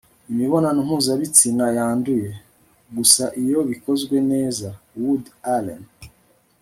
imibonano 0.31 0.79
mpuzabitsina 0.87 1.65
yanduye? 1.77 2.31
gusa 2.95 3.23
iyo 3.43 3.59
bikozwe 3.69 4.15
neza- 4.31 4.67
woody 5.01 5.29
allen 5.55 5.83